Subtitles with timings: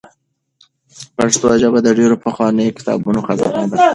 [1.17, 3.77] پښتو ژبه د ډېرو پخوانیو کتابونو خزانه ده.